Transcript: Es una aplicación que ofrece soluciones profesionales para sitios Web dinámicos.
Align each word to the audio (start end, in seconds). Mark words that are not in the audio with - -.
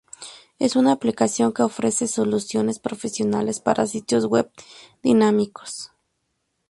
Es 0.57 0.75
una 0.75 0.93
aplicación 0.93 1.53
que 1.53 1.61
ofrece 1.61 2.07
soluciones 2.07 2.79
profesionales 2.79 3.59
para 3.59 3.85
sitios 3.85 4.25
Web 4.25 4.49
dinámicos. 5.03 5.91